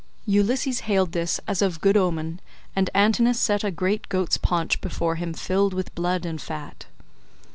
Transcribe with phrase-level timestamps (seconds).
[0.25, 2.39] Ulysses hailed this as of good omen,
[2.75, 6.87] and Antinous set a great goat's paunch before him filled with blood and fat.